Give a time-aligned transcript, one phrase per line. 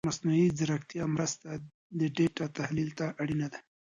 [0.03, 1.47] د مصنوعي ځیرکتیا مرسته
[1.99, 3.59] د ډېټا تحلیل ته اړینه ده.